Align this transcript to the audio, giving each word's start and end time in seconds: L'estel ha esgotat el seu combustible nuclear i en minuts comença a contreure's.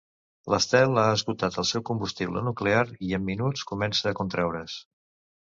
L'estel 0.53 1.01
ha 1.01 1.11
esgotat 1.17 1.59
el 1.63 1.67
seu 1.73 1.83
combustible 1.91 2.43
nuclear 2.47 2.87
i 3.09 3.13
en 3.19 3.29
minuts 3.29 3.67
comença 3.73 4.13
a 4.15 4.19
contreure's. 4.23 4.81